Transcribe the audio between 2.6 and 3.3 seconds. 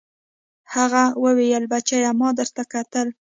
کتل.